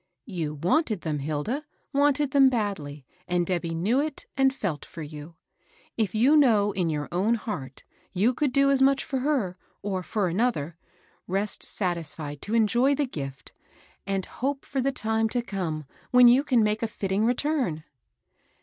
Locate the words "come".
15.43-15.85